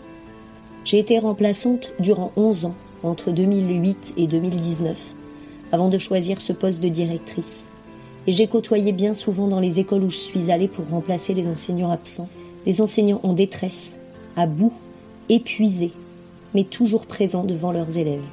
J'ai 0.84 0.98
été 0.98 1.18
remplaçante 1.18 1.94
durant 1.98 2.30
11 2.36 2.66
ans, 2.66 2.74
entre 3.02 3.32
2008 3.32 4.14
et 4.18 4.26
2019, 4.26 5.14
avant 5.72 5.88
de 5.88 5.98
choisir 5.98 6.40
ce 6.40 6.52
poste 6.52 6.82
de 6.82 6.88
directrice. 6.88 7.64
Et 8.26 8.32
j'ai 8.32 8.46
côtoyé 8.46 8.92
bien 8.92 9.14
souvent 9.14 9.48
dans 9.48 9.60
les 9.60 9.80
écoles 9.80 10.04
où 10.04 10.10
je 10.10 10.16
suis 10.16 10.50
allée 10.50 10.68
pour 10.68 10.88
remplacer 10.88 11.32
les 11.32 11.48
enseignants 11.48 11.90
absents, 11.90 12.28
des 12.64 12.80
enseignants 12.82 13.20
en 13.22 13.32
détresse, 13.32 13.98
à 14.36 14.46
bout, 14.46 14.72
épuisés, 15.28 15.92
mais 16.54 16.64
toujours 16.64 17.06
présents 17.06 17.44
devant 17.44 17.72
leurs 17.72 17.98
élèves. 17.98 18.28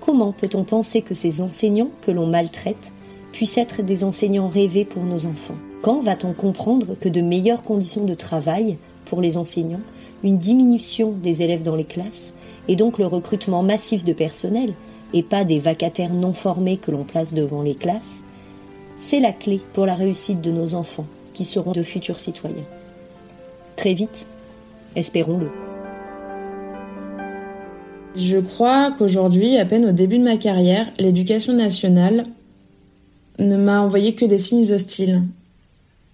Comment 0.00 0.32
peut-on 0.32 0.64
penser 0.64 1.02
que 1.02 1.14
ces 1.14 1.42
enseignants 1.42 1.90
que 2.00 2.10
l'on 2.10 2.26
maltraite 2.26 2.92
puissent 3.32 3.58
être 3.58 3.82
des 3.82 4.04
enseignants 4.04 4.48
rêvés 4.48 4.84
pour 4.84 5.04
nos 5.04 5.26
enfants? 5.26 5.54
Quand 5.80 6.00
va-t-on 6.00 6.32
comprendre 6.32 6.96
que 6.98 7.08
de 7.08 7.20
meilleures 7.20 7.62
conditions 7.62 8.04
de 8.04 8.14
travail 8.14 8.78
pour 9.04 9.20
les 9.20 9.36
enseignants, 9.36 9.80
une 10.24 10.38
diminution 10.38 11.12
des 11.12 11.42
élèves 11.42 11.62
dans 11.62 11.76
les 11.76 11.84
classes, 11.84 12.34
et 12.68 12.76
donc 12.76 12.98
le 12.98 13.06
recrutement 13.06 13.62
massif 13.62 14.04
de 14.04 14.12
personnel, 14.12 14.74
et 15.12 15.22
pas 15.22 15.44
des 15.44 15.58
vacataires 15.58 16.14
non 16.14 16.32
formés 16.32 16.78
que 16.78 16.90
l'on 16.90 17.04
place 17.04 17.34
devant 17.34 17.62
les 17.62 17.74
classes, 17.74 18.22
c'est 18.96 19.20
la 19.20 19.32
clé 19.32 19.60
pour 19.72 19.86
la 19.86 19.94
réussite 19.94 20.40
de 20.40 20.50
nos 20.50 20.74
enfants, 20.74 21.06
qui 21.32 21.44
seront 21.44 21.72
de 21.72 21.82
futurs 21.82 22.20
citoyens. 22.20 22.64
Très 23.76 23.94
vite, 23.94 24.28
espérons-le. 24.96 25.61
Je 28.14 28.38
crois 28.38 28.92
qu'aujourd'hui, 28.92 29.56
à 29.56 29.64
peine 29.64 29.86
au 29.86 29.92
début 29.92 30.18
de 30.18 30.24
ma 30.24 30.36
carrière, 30.36 30.90
l'éducation 30.98 31.54
nationale 31.54 32.26
ne 33.38 33.56
m'a 33.56 33.80
envoyé 33.80 34.14
que 34.14 34.24
des 34.24 34.38
signes 34.38 34.70
hostiles. 34.72 35.22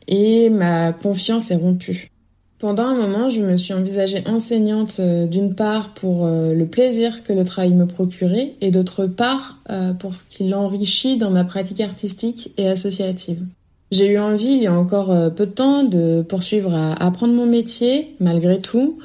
Et 0.07 0.49
ma 0.49 0.93
confiance 0.93 1.51
est 1.51 1.57
rompue. 1.57 2.11
Pendant 2.59 2.85
un 2.85 2.97
moment, 2.97 3.29
je 3.29 3.41
me 3.41 3.57
suis 3.57 3.73
envisagée 3.73 4.25
enseignante 4.27 4.97
euh, 4.99 5.27
d'une 5.27 5.55
part 5.55 5.95
pour 5.95 6.27
euh, 6.27 6.55
le 6.55 6.67
plaisir 6.67 7.23
que 7.23 7.33
le 7.33 7.45
travail 7.45 7.73
me 7.73 7.87
procurait 7.87 8.55
et 8.61 8.73
d'autre 8.73 9.07
part 9.07 9.59
euh, 9.71 9.93
pour 9.93 10.17
ce 10.17 10.25
qui 10.25 10.49
l'enrichit 10.49 11.19
dans 11.19 11.31
ma 11.31 11.45
pratique 11.45 11.81
artistique 11.81 12.53
et 12.57 12.67
associative. 12.67 13.45
J'ai 13.93 14.09
eu 14.09 14.19
envie, 14.19 14.51
il 14.51 14.63
y 14.63 14.67
a 14.67 14.75
encore 14.75 15.15
peu 15.35 15.47
de 15.47 15.51
temps, 15.51 15.83
de 15.83 16.21
poursuivre 16.21 16.75
à 16.75 16.93
apprendre 17.03 17.33
mon 17.33 17.47
métier, 17.47 18.17
malgré 18.21 18.59
tout, 18.59 18.99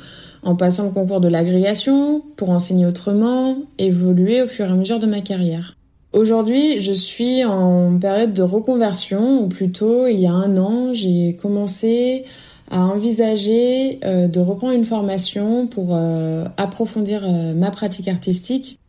en 0.43 0.55
passant 0.55 0.85
le 0.85 0.91
concours 0.91 1.21
de 1.21 1.27
l'agrégation, 1.27 2.21
pour 2.35 2.49
enseigner 2.49 2.85
autrement, 2.85 3.57
évoluer 3.77 4.41
au 4.41 4.47
fur 4.47 4.65
et 4.65 4.69
à 4.69 4.75
mesure 4.75 4.99
de 4.99 5.05
ma 5.05 5.21
carrière. 5.21 5.75
Aujourd'hui, 6.13 6.79
je 6.79 6.91
suis 6.91 7.43
en 7.43 7.97
période 7.97 8.33
de 8.33 8.43
reconversion, 8.43 9.43
ou 9.43 9.47
plutôt 9.47 10.05
il 10.07 10.19
y 10.19 10.27
a 10.27 10.31
un 10.31 10.57
an, 10.57 10.93
j'ai 10.93 11.35
commencé 11.41 12.25
à 12.69 12.81
envisager 12.81 13.99
euh, 14.03 14.27
de 14.27 14.39
reprendre 14.39 14.73
une 14.73 14.85
formation 14.85 15.67
pour 15.67 15.89
euh, 15.91 16.45
approfondir 16.57 17.23
euh, 17.23 17.53
ma 17.53 17.71
pratique 17.71 18.07
artistique 18.07 18.79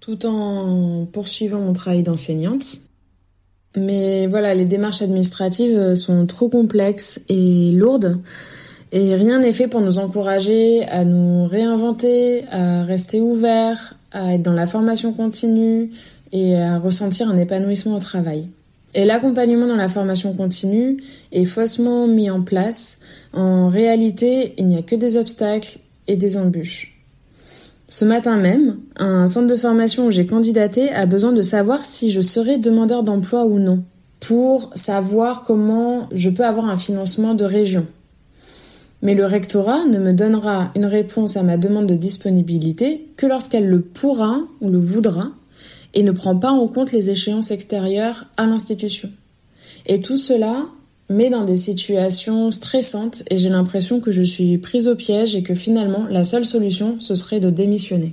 tout 0.00 0.24
en 0.26 1.06
poursuivant 1.10 1.58
mon 1.58 1.72
travail 1.72 2.02
d'enseignante. 2.02 2.80
Mais 3.76 4.26
voilà, 4.26 4.54
les 4.54 4.64
démarches 4.64 5.02
administratives 5.02 5.94
sont 5.94 6.26
trop 6.26 6.48
complexes 6.48 7.20
et 7.28 7.72
lourdes 7.72 8.18
et 8.92 9.14
rien 9.14 9.40
n'est 9.40 9.52
fait 9.52 9.68
pour 9.68 9.80
nous 9.80 9.98
encourager 9.98 10.84
à 10.86 11.04
nous 11.04 11.46
réinventer, 11.46 12.44
à 12.50 12.84
rester 12.84 13.20
ouverts, 13.20 13.96
à 14.12 14.34
être 14.34 14.42
dans 14.42 14.52
la 14.52 14.66
formation 14.66 15.12
continue 15.12 15.90
et 16.32 16.56
à 16.56 16.78
ressentir 16.78 17.28
un 17.28 17.38
épanouissement 17.38 17.96
au 17.96 18.00
travail. 18.00 18.48
Et 18.94 19.04
l'accompagnement 19.04 19.66
dans 19.66 19.76
la 19.76 19.90
formation 19.90 20.32
continue 20.32 21.02
est 21.32 21.44
faussement 21.44 22.06
mis 22.06 22.30
en 22.30 22.40
place. 22.40 22.98
En 23.34 23.68
réalité, 23.68 24.54
il 24.56 24.66
n'y 24.66 24.78
a 24.78 24.82
que 24.82 24.96
des 24.96 25.18
obstacles 25.18 25.78
et 26.06 26.16
des 26.16 26.38
embûches. 26.38 26.94
Ce 27.88 28.04
matin 28.04 28.36
même, 28.36 28.78
un 28.96 29.26
centre 29.26 29.46
de 29.46 29.56
formation 29.56 30.06
où 30.06 30.10
j'ai 30.10 30.26
candidaté 30.26 30.90
a 30.90 31.06
besoin 31.06 31.32
de 31.32 31.42
savoir 31.42 31.84
si 31.84 32.10
je 32.10 32.20
serai 32.20 32.58
demandeur 32.58 33.02
d'emploi 33.02 33.44
ou 33.44 33.58
non, 33.58 33.84
pour 34.18 34.70
savoir 34.74 35.44
comment 35.44 36.08
je 36.12 36.30
peux 36.30 36.44
avoir 36.44 36.66
un 36.66 36.78
financement 36.78 37.34
de 37.34 37.44
région. 37.44 37.86
Mais 39.02 39.14
le 39.14 39.24
rectorat 39.24 39.84
ne 39.84 39.98
me 39.98 40.12
donnera 40.12 40.70
une 40.74 40.86
réponse 40.86 41.36
à 41.36 41.42
ma 41.42 41.56
demande 41.56 41.86
de 41.86 41.96
disponibilité 41.96 43.06
que 43.16 43.26
lorsqu'elle 43.26 43.68
le 43.68 43.80
pourra 43.80 44.40
ou 44.60 44.70
le 44.70 44.78
voudra 44.78 45.30
et 45.94 46.02
ne 46.02 46.12
prend 46.12 46.36
pas 46.36 46.50
en 46.50 46.66
compte 46.68 46.92
les 46.92 47.10
échéances 47.10 47.50
extérieures 47.50 48.26
à 48.36 48.46
l'institution. 48.46 49.10
Et 49.86 50.00
tout 50.00 50.16
cela 50.16 50.66
met 51.08 51.30
dans 51.30 51.44
des 51.44 51.56
situations 51.56 52.50
stressantes 52.50 53.22
et 53.30 53.36
j'ai 53.36 53.48
l'impression 53.48 54.00
que 54.00 54.10
je 54.10 54.22
suis 54.22 54.58
prise 54.58 54.88
au 54.88 54.96
piège 54.96 55.36
et 55.36 55.42
que 55.42 55.54
finalement 55.54 56.06
la 56.10 56.24
seule 56.24 56.44
solution 56.44 56.98
ce 56.98 57.14
serait 57.14 57.40
de 57.40 57.50
démissionner. 57.50 58.12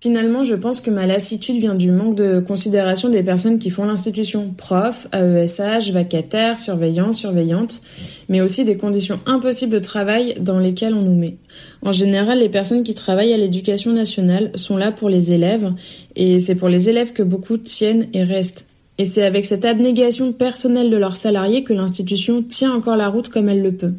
Finalement, 0.00 0.44
je 0.44 0.54
pense 0.54 0.80
que 0.80 0.92
ma 0.92 1.06
lassitude 1.06 1.56
vient 1.56 1.74
du 1.74 1.90
manque 1.90 2.14
de 2.14 2.38
considération 2.38 3.08
des 3.08 3.24
personnes 3.24 3.58
qui 3.58 3.70
font 3.70 3.84
l'institution, 3.84 4.54
profs, 4.56 5.08
AESH, 5.12 5.90
vacataires, 5.90 6.60
surveillants, 6.60 7.12
surveillantes, 7.12 7.82
mais 8.28 8.40
aussi 8.40 8.64
des 8.64 8.76
conditions 8.76 9.18
impossibles 9.26 9.72
de 9.72 9.80
travail 9.80 10.36
dans 10.40 10.60
lesquelles 10.60 10.94
on 10.94 11.02
nous 11.02 11.16
met. 11.16 11.38
En 11.82 11.90
général, 11.90 12.38
les 12.38 12.48
personnes 12.48 12.84
qui 12.84 12.94
travaillent 12.94 13.34
à 13.34 13.36
l'éducation 13.36 13.92
nationale 13.92 14.52
sont 14.54 14.76
là 14.76 14.92
pour 14.92 15.08
les 15.08 15.32
élèves, 15.32 15.72
et 16.14 16.38
c'est 16.38 16.54
pour 16.54 16.68
les 16.68 16.88
élèves 16.88 17.12
que 17.12 17.24
beaucoup 17.24 17.56
tiennent 17.56 18.06
et 18.12 18.22
restent. 18.22 18.68
Et 18.98 19.04
c'est 19.04 19.24
avec 19.24 19.44
cette 19.44 19.64
abnégation 19.64 20.32
personnelle 20.32 20.90
de 20.90 20.96
leurs 20.96 21.16
salariés 21.16 21.64
que 21.64 21.72
l'institution 21.72 22.44
tient 22.44 22.72
encore 22.72 22.96
la 22.96 23.08
route 23.08 23.30
comme 23.30 23.48
elle 23.48 23.62
le 23.62 23.74
peut. 23.74 23.94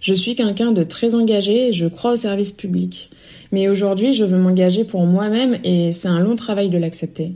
Je 0.00 0.14
suis 0.14 0.34
quelqu'un 0.34 0.72
de 0.72 0.82
très 0.82 1.14
engagé 1.14 1.68
et 1.68 1.72
je 1.74 1.86
crois 1.86 2.12
au 2.12 2.16
service 2.16 2.52
public. 2.52 3.10
Mais 3.52 3.68
aujourd'hui, 3.68 4.14
je 4.14 4.24
veux 4.24 4.38
m'engager 4.38 4.84
pour 4.84 5.06
moi-même 5.06 5.58
et 5.64 5.92
c'est 5.92 6.08
un 6.08 6.20
long 6.20 6.36
travail 6.36 6.70
de 6.70 6.78
l'accepter. 6.78 7.32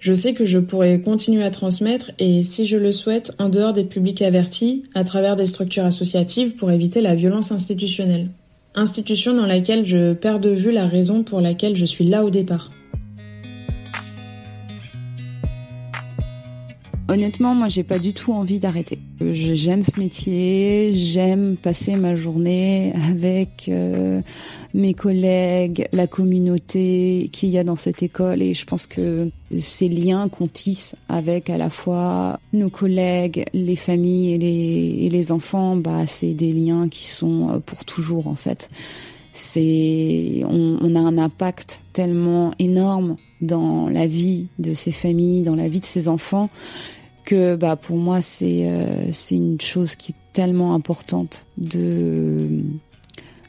Je 0.00 0.14
sais 0.14 0.34
que 0.34 0.44
je 0.44 0.58
pourrais 0.58 1.00
continuer 1.00 1.44
à 1.44 1.50
transmettre 1.50 2.10
et, 2.18 2.42
si 2.42 2.66
je 2.66 2.76
le 2.76 2.90
souhaite, 2.90 3.32
en 3.38 3.48
dehors 3.48 3.72
des 3.72 3.84
publics 3.84 4.22
avertis, 4.22 4.82
à 4.94 5.04
travers 5.04 5.36
des 5.36 5.46
structures 5.46 5.84
associatives 5.84 6.56
pour 6.56 6.72
éviter 6.72 7.00
la 7.00 7.14
violence 7.14 7.52
institutionnelle. 7.52 8.28
Institution 8.74 9.34
dans 9.34 9.46
laquelle 9.46 9.84
je 9.84 10.12
perds 10.12 10.40
de 10.40 10.50
vue 10.50 10.72
la 10.72 10.86
raison 10.86 11.22
pour 11.22 11.40
laquelle 11.40 11.76
je 11.76 11.84
suis 11.84 12.04
là 12.04 12.24
au 12.24 12.30
départ. 12.30 12.72
Honnêtement, 17.12 17.54
moi, 17.54 17.68
j'ai 17.68 17.82
pas 17.82 17.98
du 17.98 18.14
tout 18.14 18.32
envie 18.32 18.58
d'arrêter. 18.58 18.98
J'aime 19.20 19.84
ce 19.84 20.00
métier, 20.00 20.94
j'aime 20.94 21.58
passer 21.58 21.94
ma 21.96 22.16
journée 22.16 22.94
avec 23.10 23.66
euh, 23.68 24.22
mes 24.72 24.94
collègues, 24.94 25.86
la 25.92 26.06
communauté 26.06 27.28
qu'il 27.30 27.50
y 27.50 27.58
a 27.58 27.64
dans 27.64 27.76
cette 27.76 28.02
école, 28.02 28.40
et 28.40 28.54
je 28.54 28.64
pense 28.64 28.86
que 28.86 29.28
ces 29.58 29.90
liens 29.90 30.30
qu'on 30.30 30.46
tisse 30.46 30.96
avec 31.10 31.50
à 31.50 31.58
la 31.58 31.68
fois 31.68 32.40
nos 32.54 32.70
collègues, 32.70 33.44
les 33.52 33.76
familles 33.76 34.32
et 34.32 35.10
les, 35.10 35.32
enfants, 35.32 35.76
bah, 35.76 36.06
c'est 36.06 36.32
des 36.32 36.50
liens 36.50 36.88
qui 36.88 37.08
sont 37.08 37.50
euh, 37.50 37.58
pour 37.58 37.84
toujours 37.84 38.26
en 38.26 38.36
fait. 38.36 38.70
C'est, 39.34 40.44
on 40.48 40.94
a 40.94 40.98
un 40.98 41.18
impact 41.18 41.82
tellement 41.92 42.52
énorme 42.58 43.16
dans 43.42 43.90
la 43.90 44.06
vie 44.06 44.46
de 44.58 44.72
ces 44.72 44.92
familles, 44.92 45.42
dans 45.42 45.56
la 45.56 45.68
vie 45.68 45.80
de 45.80 45.86
ces 45.86 46.08
enfants, 46.08 46.48
que 47.24 47.56
bah 47.56 47.76
pour 47.76 47.96
moi 47.96 48.20
c'est 48.20 48.68
euh, 48.68 49.12
c'est 49.12 49.36
une 49.36 49.60
chose 49.60 49.96
qui 49.96 50.12
est 50.12 50.32
tellement 50.32 50.74
importante 50.74 51.46
de 51.58 52.62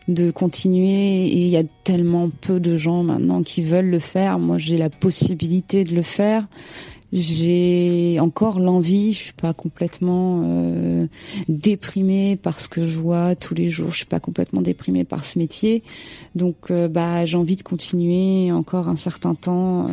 de 0.07 0.31
continuer. 0.31 1.25
Et 1.27 1.43
il 1.43 1.49
y 1.49 1.57
a 1.57 1.63
tellement 1.83 2.29
peu 2.29 2.59
de 2.59 2.77
gens 2.77 3.03
maintenant 3.03 3.43
qui 3.43 3.61
veulent 3.61 3.89
le 3.89 3.99
faire. 3.99 4.39
Moi, 4.39 4.57
j'ai 4.57 4.77
la 4.77 4.89
possibilité 4.89 5.83
de 5.83 5.95
le 5.95 6.01
faire. 6.01 6.47
J'ai 7.15 8.17
encore 8.19 8.59
l'envie, 8.59 9.13
je 9.13 9.19
suis 9.19 9.33
pas 9.33 9.53
complètement 9.53 10.41
euh, 10.45 11.05
déprimée 11.47 12.37
par 12.37 12.59
ce 12.59 12.67
que 12.67 12.83
je 12.83 12.97
vois 12.97 13.35
tous 13.35 13.53
les 13.53 13.69
jours, 13.69 13.91
je 13.91 13.97
suis 13.97 14.05
pas 14.07 14.19
complètement 14.19 14.61
déprimée 14.61 15.03
par 15.03 15.23
ce 15.23 15.37
métier, 15.37 15.83
donc 16.33 16.71
euh, 16.71 16.87
bah 16.87 17.23
j'ai 17.25 17.37
envie 17.37 17.55
de 17.55 17.61
continuer 17.61 18.51
encore 18.51 18.89
un 18.89 18.95
certain 18.95 19.35
temps 19.35 19.87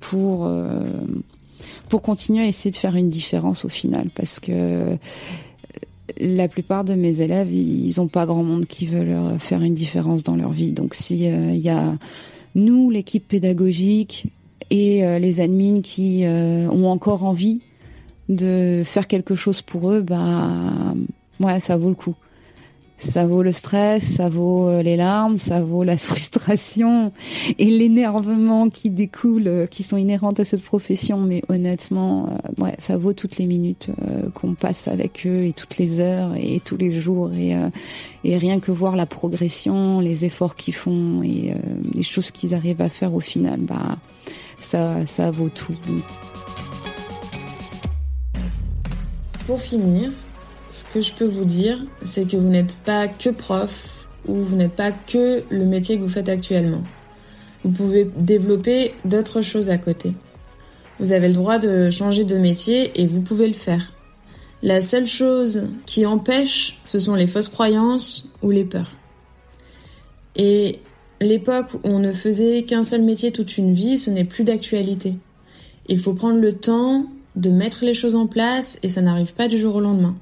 pour 0.00 0.50
pour 1.88 2.02
continuer 2.02 2.44
à 2.44 2.46
essayer 2.46 2.70
de 2.70 2.76
faire 2.76 2.96
une 2.96 3.10
différence 3.10 3.64
au 3.64 3.68
final, 3.68 4.08
parce 4.14 4.40
que 4.40 4.96
la 6.18 6.48
plupart 6.48 6.84
de 6.84 6.94
mes 6.94 7.20
élèves, 7.20 7.52
ils 7.52 8.00
ont 8.00 8.08
pas 8.08 8.26
grand 8.26 8.42
monde 8.42 8.66
qui 8.66 8.86
veut 8.86 9.38
faire 9.38 9.62
une 9.62 9.74
différence 9.74 10.24
dans 10.24 10.36
leur 10.36 10.50
vie, 10.50 10.72
donc 10.72 10.94
si 10.94 11.26
il 11.26 11.56
y 11.58 11.68
a 11.68 11.94
nous, 12.54 12.90
l'équipe 12.90 13.26
pédagogique, 13.26 14.26
et 14.70 15.04
euh, 15.04 15.18
les 15.18 15.40
admins 15.40 15.80
qui 15.82 16.24
euh, 16.24 16.68
ont 16.68 16.86
encore 16.86 17.24
envie 17.24 17.60
de 18.28 18.82
faire 18.84 19.08
quelque 19.08 19.34
chose 19.34 19.60
pour 19.60 19.90
eux, 19.90 20.00
bah 20.00 20.94
ouais, 21.40 21.58
ça 21.58 21.76
vaut 21.76 21.88
le 21.88 21.96
coup. 21.96 22.14
Ça 23.02 23.24
vaut 23.24 23.42
le 23.42 23.50
stress, 23.50 24.04
ça 24.04 24.28
vaut 24.28 24.68
euh, 24.68 24.82
les 24.82 24.96
larmes, 24.96 25.38
ça 25.38 25.62
vaut 25.62 25.84
la 25.84 25.96
frustration 25.96 27.12
et 27.58 27.64
l'énervement 27.64 28.68
qui 28.68 28.90
découle, 28.90 29.66
qui 29.70 29.82
sont 29.82 29.96
inhérentes 29.96 30.38
à 30.38 30.44
cette 30.44 30.62
profession. 30.62 31.18
Mais 31.18 31.42
honnêtement, 31.48 32.28
ouais, 32.58 32.74
ça 32.78 32.98
vaut 32.98 33.14
toutes 33.14 33.38
les 33.38 33.46
minutes 33.46 33.90
qu'on 34.34 34.54
passe 34.54 34.86
avec 34.86 35.26
eux 35.26 35.44
et 35.44 35.54
toutes 35.54 35.78
les 35.78 36.00
heures 36.00 36.34
et 36.36 36.60
tous 36.62 36.76
les 36.76 36.92
jours 36.92 37.32
et, 37.32 37.56
et 38.24 38.36
rien 38.36 38.60
que 38.60 38.70
voir 38.70 38.96
la 38.96 39.06
progression, 39.06 40.00
les 40.00 40.26
efforts 40.26 40.54
qu'ils 40.54 40.74
font 40.74 41.22
et 41.22 41.54
les 41.94 42.02
choses 42.02 42.30
qu'ils 42.30 42.54
arrivent 42.54 42.82
à 42.82 42.90
faire 42.90 43.14
au 43.14 43.20
final, 43.20 43.60
bah 43.60 43.96
ça, 44.60 45.06
ça 45.06 45.30
vaut 45.30 45.48
tout. 45.48 45.76
Pour 49.46 49.60
finir, 49.60 50.12
ce 50.70 50.84
que 50.92 51.00
je 51.00 51.12
peux 51.12 51.26
vous 51.26 51.44
dire, 51.44 51.84
c'est 52.02 52.26
que 52.26 52.36
vous 52.36 52.48
n'êtes 52.48 52.76
pas 52.84 53.08
que 53.08 53.30
prof 53.30 54.08
ou 54.26 54.34
vous 54.36 54.56
n'êtes 54.56 54.72
pas 54.72 54.92
que 54.92 55.42
le 55.50 55.64
métier 55.64 55.96
que 55.96 56.02
vous 56.02 56.08
faites 56.08 56.28
actuellement. 56.28 56.82
Vous 57.64 57.70
pouvez 57.70 58.04
développer 58.16 58.94
d'autres 59.04 59.42
choses 59.42 59.70
à 59.70 59.78
côté. 59.78 60.14
Vous 60.98 61.12
avez 61.12 61.28
le 61.28 61.34
droit 61.34 61.58
de 61.58 61.90
changer 61.90 62.24
de 62.24 62.36
métier 62.36 63.00
et 63.00 63.06
vous 63.06 63.20
pouvez 63.20 63.48
le 63.48 63.54
faire. 63.54 63.92
La 64.62 64.80
seule 64.80 65.06
chose 65.06 65.64
qui 65.86 66.06
empêche, 66.06 66.78
ce 66.84 66.98
sont 66.98 67.14
les 67.14 67.26
fausses 67.26 67.48
croyances 67.48 68.32
ou 68.42 68.50
les 68.50 68.64
peurs. 68.64 68.92
Et 70.36 70.80
L'époque 71.22 71.74
où 71.74 71.80
on 71.84 71.98
ne 71.98 72.12
faisait 72.12 72.62
qu'un 72.62 72.82
seul 72.82 73.02
métier 73.02 73.30
toute 73.30 73.58
une 73.58 73.74
vie, 73.74 73.98
ce 73.98 74.10
n'est 74.10 74.24
plus 74.24 74.42
d'actualité. 74.42 75.14
Il 75.86 75.98
faut 75.98 76.14
prendre 76.14 76.40
le 76.40 76.54
temps 76.54 77.04
de 77.36 77.50
mettre 77.50 77.84
les 77.84 77.92
choses 77.92 78.14
en 78.14 78.26
place 78.26 78.78
et 78.82 78.88
ça 78.88 79.02
n'arrive 79.02 79.34
pas 79.34 79.46
du 79.46 79.58
jour 79.58 79.76
au 79.76 79.80
lendemain. 79.80 80.16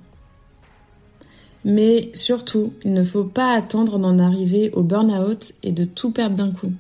Mais 1.65 2.11
surtout, 2.15 2.73
il 2.85 2.93
ne 2.93 3.03
faut 3.03 3.25
pas 3.25 3.53
attendre 3.53 3.99
d'en 3.99 4.19
arriver 4.19 4.71
au 4.73 4.83
burn-out 4.83 5.53
et 5.63 5.73
de 5.73 5.85
tout 5.85 6.11
perdre 6.11 6.37
d'un 6.37 6.53
coup. 6.53 6.73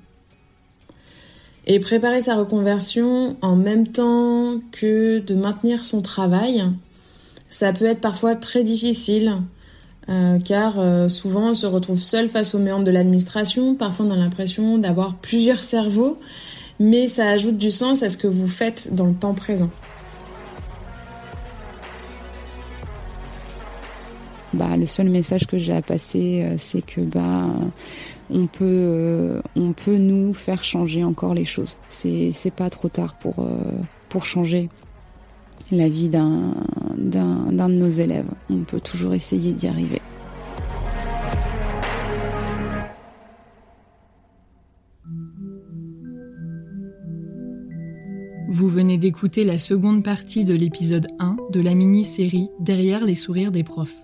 Et 1.66 1.80
préparer 1.80 2.22
sa 2.22 2.36
reconversion 2.36 3.36
en 3.42 3.56
même 3.56 3.88
temps 3.88 4.60
que 4.72 5.18
de 5.18 5.34
maintenir 5.34 5.84
son 5.84 6.00
travail, 6.00 6.64
ça 7.50 7.72
peut 7.72 7.84
être 7.84 8.00
parfois 8.00 8.36
très 8.36 8.64
difficile 8.64 9.34
euh, 10.08 10.38
car 10.38 10.78
euh, 10.78 11.10
souvent 11.10 11.50
on 11.50 11.54
se 11.54 11.66
retrouve 11.66 12.00
seul 12.00 12.30
face 12.30 12.54
aux 12.54 12.58
méandres 12.58 12.84
de 12.84 12.90
l'administration, 12.90 13.74
parfois 13.74 14.06
on 14.06 14.10
a 14.10 14.16
l'impression 14.16 14.78
d'avoir 14.78 15.16
plusieurs 15.16 15.62
cerveaux, 15.62 16.18
mais 16.80 17.06
ça 17.06 17.28
ajoute 17.28 17.58
du 17.58 17.70
sens 17.70 18.02
à 18.02 18.08
ce 18.08 18.16
que 18.16 18.26
vous 18.26 18.48
faites 18.48 18.94
dans 18.94 19.06
le 19.06 19.14
temps 19.14 19.34
présent. 19.34 19.68
Bah, 24.54 24.76
le 24.76 24.86
seul 24.86 25.10
message 25.10 25.46
que 25.46 25.58
j'ai 25.58 25.74
à 25.74 25.82
passer, 25.82 26.42
euh, 26.42 26.54
c'est 26.56 26.82
que 26.82 27.00
bah, 27.00 27.46
on 28.30 28.46
peut, 28.46 29.40
on 29.56 29.72
peut 29.72 29.96
nous 29.96 30.32
faire 30.32 30.64
changer 30.64 31.04
encore 31.04 31.34
les 31.34 31.44
choses. 31.44 31.76
C'est, 31.88 32.30
c'est 32.32 32.50
pas 32.50 32.70
trop 32.70 32.88
tard 32.88 33.18
pour, 33.18 33.46
pour 34.08 34.24
changer 34.24 34.68
la 35.72 35.88
vie 35.88 36.08
d'un, 36.08 36.54
de 36.96 37.66
nos 37.68 37.90
élèves. 37.90 38.28
On 38.50 38.64
peut 38.64 38.80
toujours 38.80 39.14
essayer 39.14 39.52
d'y 39.52 39.68
arriver. 39.68 40.00
Vous 48.50 48.68
venez 48.68 48.98
d'écouter 48.98 49.44
la 49.44 49.58
seconde 49.58 50.02
partie 50.02 50.44
de 50.44 50.54
l'épisode 50.54 51.06
1 51.20 51.36
de 51.52 51.60
la 51.60 51.74
mini-série 51.74 52.48
Derrière 52.58 53.04
les 53.04 53.14
sourires 53.14 53.52
des 53.52 53.62
profs. 53.62 54.00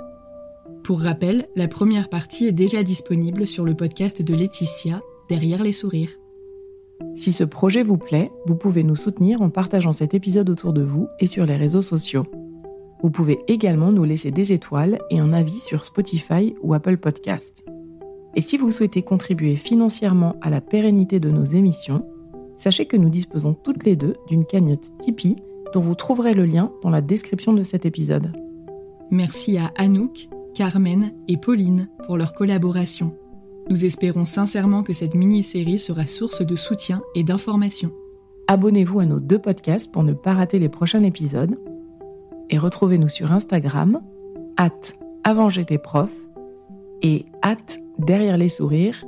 Pour 0.84 1.00
rappel, 1.00 1.48
la 1.56 1.66
première 1.66 2.10
partie 2.10 2.44
est 2.44 2.52
déjà 2.52 2.82
disponible 2.82 3.46
sur 3.46 3.64
le 3.64 3.74
podcast 3.74 4.20
de 4.20 4.34
Laetitia, 4.34 5.00
Derrière 5.30 5.62
les 5.62 5.72
sourires. 5.72 6.10
Si 7.16 7.32
ce 7.32 7.42
projet 7.42 7.82
vous 7.82 7.96
plaît, 7.96 8.30
vous 8.44 8.54
pouvez 8.54 8.84
nous 8.84 8.94
soutenir 8.94 9.40
en 9.40 9.48
partageant 9.48 9.94
cet 9.94 10.12
épisode 10.12 10.50
autour 10.50 10.74
de 10.74 10.82
vous 10.82 11.08
et 11.20 11.26
sur 11.26 11.46
les 11.46 11.56
réseaux 11.56 11.80
sociaux. 11.80 12.26
Vous 13.02 13.08
pouvez 13.08 13.38
également 13.48 13.92
nous 13.92 14.04
laisser 14.04 14.30
des 14.30 14.52
étoiles 14.52 14.98
et 15.08 15.20
un 15.20 15.32
avis 15.32 15.58
sur 15.58 15.84
Spotify 15.84 16.54
ou 16.60 16.74
Apple 16.74 16.98
Podcast. 16.98 17.64
Et 18.34 18.42
si 18.42 18.58
vous 18.58 18.70
souhaitez 18.70 19.00
contribuer 19.00 19.56
financièrement 19.56 20.36
à 20.42 20.50
la 20.50 20.60
pérennité 20.60 21.18
de 21.18 21.30
nos 21.30 21.44
émissions, 21.44 22.04
sachez 22.56 22.84
que 22.84 22.98
nous 22.98 23.08
disposons 23.08 23.54
toutes 23.54 23.84
les 23.84 23.96
deux 23.96 24.16
d'une 24.28 24.44
cagnotte 24.44 24.92
Tipeee 25.00 25.36
dont 25.72 25.80
vous 25.80 25.94
trouverez 25.94 26.34
le 26.34 26.44
lien 26.44 26.70
dans 26.82 26.90
la 26.90 27.00
description 27.00 27.54
de 27.54 27.62
cet 27.62 27.86
épisode. 27.86 28.32
Merci 29.10 29.56
à 29.56 29.72
Anouk, 29.76 30.28
Carmen 30.54 31.12
et 31.28 31.36
Pauline 31.36 31.88
pour 32.06 32.16
leur 32.16 32.32
collaboration. 32.32 33.14
Nous 33.68 33.84
espérons 33.84 34.24
sincèrement 34.24 34.82
que 34.82 34.92
cette 34.92 35.14
mini-série 35.14 35.78
sera 35.78 36.06
source 36.06 36.42
de 36.42 36.56
soutien 36.56 37.02
et 37.14 37.24
d'information. 37.24 37.90
Abonnez-vous 38.46 39.00
à 39.00 39.06
nos 39.06 39.20
deux 39.20 39.38
podcasts 39.38 39.90
pour 39.90 40.02
ne 40.02 40.12
pas 40.12 40.34
rater 40.34 40.58
les 40.58 40.68
prochains 40.68 41.02
épisodes. 41.02 41.58
Et 42.50 42.58
retrouvez-nous 42.58 43.08
sur 43.08 43.32
Instagram, 43.32 44.00
at 44.56 44.70
avant 45.24 45.48
j'étais 45.48 45.78
prof 45.78 46.10
et 47.02 47.24
at 47.42 47.56
derrière 47.98 48.36
les 48.36 48.50
sourires, 48.50 49.04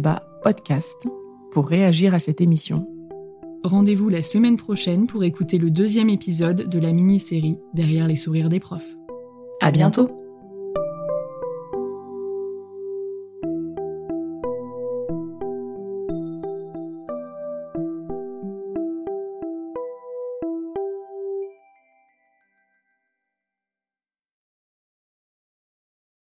bas 0.00 0.22
podcast 0.42 1.08
pour 1.52 1.66
réagir 1.66 2.14
à 2.14 2.18
cette 2.18 2.40
émission. 2.40 2.86
Rendez-vous 3.64 4.10
la 4.10 4.22
semaine 4.22 4.56
prochaine 4.56 5.06
pour 5.06 5.24
écouter 5.24 5.56
le 5.56 5.70
deuxième 5.70 6.10
épisode 6.10 6.68
de 6.68 6.78
la 6.78 6.92
mini-série 6.92 7.58
Derrière 7.72 8.06
les 8.06 8.16
sourires 8.16 8.50
des 8.50 8.60
profs. 8.60 8.96
À 9.62 9.70
bientôt! 9.70 10.23